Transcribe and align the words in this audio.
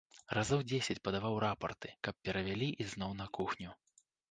Разоў 0.37 0.63
дзесяць 0.71 1.03
падаваў 1.07 1.35
рапарты, 1.45 1.93
каб 2.09 2.15
перавялі 2.25 2.73
ізноў 2.87 3.17
на 3.23 3.31
кухню. 3.41 3.79